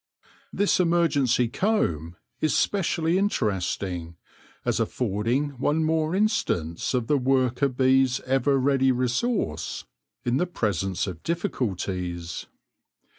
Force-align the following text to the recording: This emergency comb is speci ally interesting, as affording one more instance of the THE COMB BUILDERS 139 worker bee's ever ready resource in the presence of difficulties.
This 0.51 0.79
emergency 0.79 1.47
comb 1.47 2.15
is 2.39 2.53
speci 2.53 2.97
ally 2.97 3.11
interesting, 3.13 4.15
as 4.65 4.79
affording 4.79 5.49
one 5.59 5.83
more 5.83 6.15
instance 6.15 6.95
of 6.95 7.05
the 7.05 7.13
THE 7.19 7.19
COMB 7.19 7.23
BUILDERS 7.25 7.59
139 7.59 7.65
worker 7.67 7.69
bee's 7.69 8.19
ever 8.21 8.57
ready 8.57 8.91
resource 8.91 9.85
in 10.25 10.37
the 10.37 10.47
presence 10.47 11.05
of 11.05 11.21
difficulties. 11.21 12.47